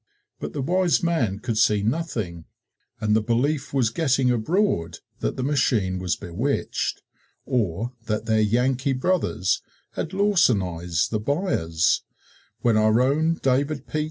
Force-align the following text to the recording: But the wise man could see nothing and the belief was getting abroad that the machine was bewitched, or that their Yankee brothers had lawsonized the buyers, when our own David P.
But 0.39 0.53
the 0.53 0.63
wise 0.63 1.03
man 1.03 1.37
could 1.37 1.59
see 1.59 1.83
nothing 1.83 2.45
and 2.99 3.15
the 3.15 3.21
belief 3.21 3.71
was 3.71 3.91
getting 3.91 4.31
abroad 4.31 4.97
that 5.19 5.37
the 5.37 5.43
machine 5.43 5.99
was 5.99 6.15
bewitched, 6.15 7.03
or 7.45 7.93
that 8.07 8.25
their 8.25 8.41
Yankee 8.41 8.93
brothers 8.93 9.61
had 9.91 10.11
lawsonized 10.11 11.11
the 11.11 11.19
buyers, 11.19 12.01
when 12.61 12.77
our 12.77 12.99
own 12.99 13.35
David 13.43 13.85
P. 13.85 13.99